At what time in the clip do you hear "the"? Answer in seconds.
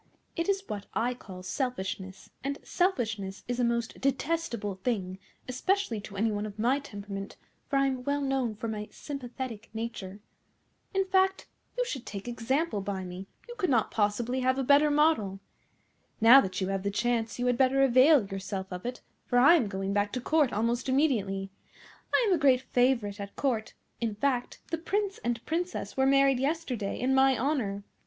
16.81-16.89, 24.71-24.79